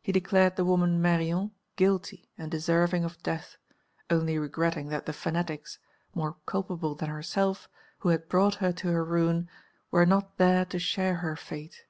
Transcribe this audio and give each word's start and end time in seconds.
He 0.00 0.12
declared 0.12 0.54
the 0.54 0.64
woman 0.64 1.02
Meyrion 1.02 1.50
guilty 1.74 2.30
and 2.38 2.48
deserving 2.48 3.02
of 3.02 3.20
death, 3.24 3.56
only 4.08 4.38
regretting 4.38 4.86
that 4.90 5.04
the 5.06 5.12
fanatics, 5.12 5.80
more 6.14 6.36
culpable 6.46 6.94
than 6.94 7.08
herself, 7.10 7.68
who 7.98 8.10
had 8.10 8.28
brought 8.28 8.54
her 8.62 8.72
to 8.74 8.88
her 8.92 9.04
ruin, 9.04 9.48
were 9.90 10.06
not 10.06 10.36
there 10.36 10.64
to 10.66 10.78
share 10.78 11.16
her 11.16 11.34
fate. 11.34 11.86